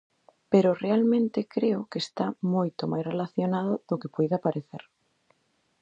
[0.51, 4.83] Pero realmente creo que está moito máis relacionado do que poida parecer.